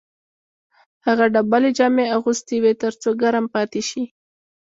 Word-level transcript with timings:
هغه 1.05 1.25
ډبلې 1.33 1.69
جامې 1.77 2.05
اغوستې 2.17 2.55
وې 2.63 2.73
تر 2.81 2.93
څو 3.01 3.09
ګرم 3.21 3.45
پاتې 3.53 3.81
شي 3.89 4.03